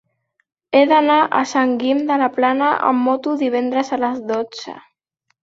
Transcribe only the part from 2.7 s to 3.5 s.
amb moto